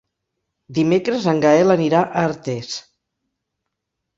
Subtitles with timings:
[0.77, 2.73] Dimecres en Gaël anirà a Artés.